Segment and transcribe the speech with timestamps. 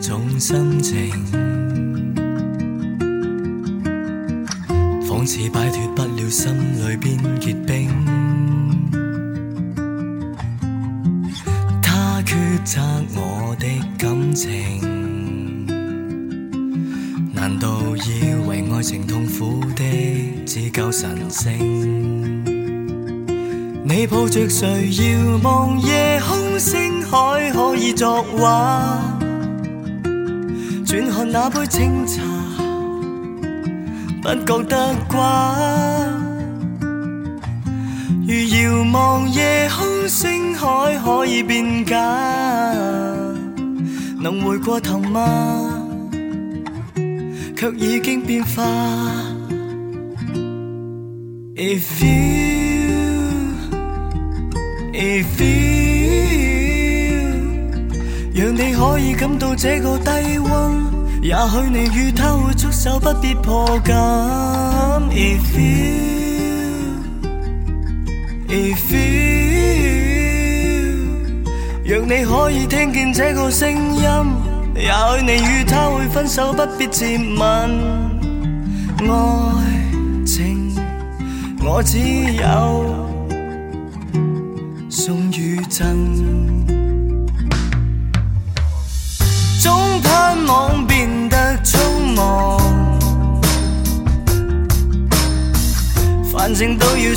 [0.00, 1.10] 这种心情，
[5.02, 6.54] 仿似摆脱不了心
[6.88, 7.88] 里边结冰。
[11.82, 12.80] 他抉择
[13.16, 13.66] 我的
[13.98, 14.78] 感情，
[17.34, 19.82] 难道以为爱情痛苦的
[20.46, 21.50] 只够神圣？
[23.82, 29.17] 你抱着谁遥望夜空，星海可以作画？
[30.88, 32.22] 转看那杯清茶，
[34.22, 36.02] 不觉得寡。
[38.26, 41.94] 如遥望夜空星海，可以变假。
[44.18, 45.70] 能回过头吗？
[47.54, 48.62] 却已经变化。
[51.54, 53.76] If you,
[54.94, 55.97] if you.
[58.40, 60.52] 若你可以感到这个低温，
[61.20, 63.96] 也许你与他会触手不必破茧。
[65.10, 66.68] If you,
[68.48, 70.88] if you，
[71.84, 74.08] 若你可以听见这个声音，
[74.76, 77.42] 也许你与他会分手不必接吻。
[79.02, 79.64] 爱
[80.24, 80.76] 情，
[81.60, 81.98] 我只
[82.36, 83.08] 有
[84.88, 86.67] 送与赠。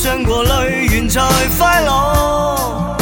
[0.00, 1.20] 伤过泪完才
[1.58, 2.96] 快乐，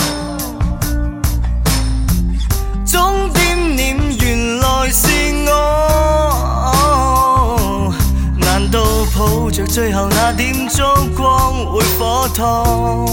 [2.87, 5.07] 终点念原来是
[5.47, 7.93] 我。
[8.39, 8.83] 难道
[9.15, 10.83] 抱着最后那点烛
[11.15, 13.05] 光会火烫？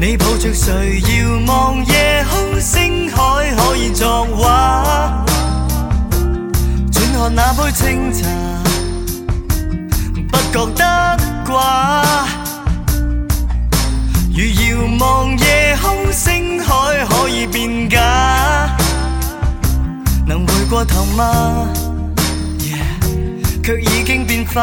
[0.00, 1.08] 你抱着谁遥
[1.52, 5.24] 望夜空星海可以作画？
[6.92, 8.24] 转看那杯清茶，
[10.30, 10.87] 不觉得。
[20.78, 21.66] 过头吗？
[23.64, 24.62] 却已经变化。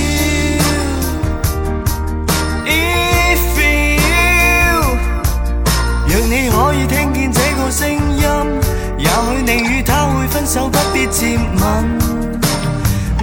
[9.54, 11.98] 你与他会分手，不必接吻。